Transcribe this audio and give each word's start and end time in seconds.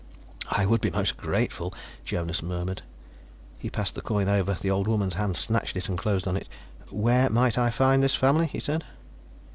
"I 0.49 0.65
would 0.65 0.81
be 0.81 0.89
most 0.89 1.15
grateful," 1.15 1.75
Jonas 2.05 2.41
murmured. 2.41 2.81
He 3.59 3.69
passed 3.69 3.93
the 3.93 4.01
coin 4.01 4.27
over; 4.27 4.57
the 4.59 4.71
old 4.71 4.87
woman's 4.87 5.13
hand 5.13 5.37
snatched 5.37 5.75
it 5.75 5.89
and 5.89 5.95
closed 5.95 6.27
on 6.27 6.35
it. 6.35 6.49
"Where 6.89 7.29
might 7.29 7.55
I 7.59 7.69
find 7.69 8.01
this 8.01 8.15
family?" 8.15 8.47
he 8.47 8.59
said. 8.59 8.83